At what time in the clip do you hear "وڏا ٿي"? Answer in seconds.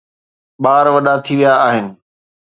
0.93-1.33